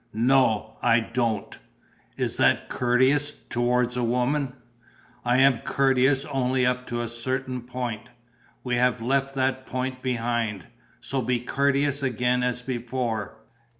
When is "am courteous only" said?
5.37-6.65